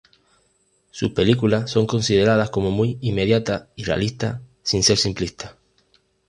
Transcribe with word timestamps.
Sus 0.89 1.11
películas 1.11 1.69
son 1.69 1.85
consideradas 1.85 2.49
como 2.49 2.71
muy 2.71 2.97
inmediatas 3.01 3.67
y 3.75 3.83
realistas 3.83 4.41
sin 4.63 4.81
ser 4.81 4.97
simplistas. 4.97 5.55